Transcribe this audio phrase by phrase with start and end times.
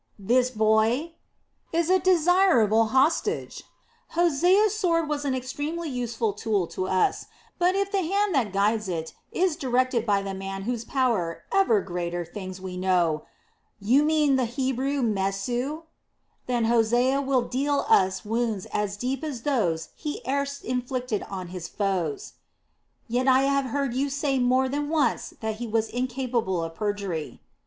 [0.17, 1.13] "This boy...."
[1.71, 3.61] "Is a desirable hostage.
[4.17, 7.27] Hosea's sword was an extremely useful tool to us;
[7.59, 11.81] but if the hand that guides it is directed by the man whose power ever
[11.81, 13.25] greater things we know...."
[13.79, 15.83] "You mean the Hebrew, Mesu?"
[16.47, 21.59] "Then Hosea will deal us wounds as deep as those he erst inflicted on our
[21.59, 22.33] foes."
[23.07, 27.39] "Yet I have heard you say more than once that he was incapable of perjury."